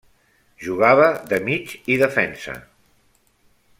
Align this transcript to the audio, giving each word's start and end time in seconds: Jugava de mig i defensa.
Jugava 0.67 1.09
de 1.33 1.39
mig 1.49 1.75
i 1.97 1.99
defensa. 2.05 2.57